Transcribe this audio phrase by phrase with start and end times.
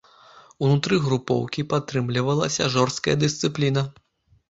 [0.67, 3.89] Унутры групоўкі падтрымлівалася жорсткая дысцыпліна.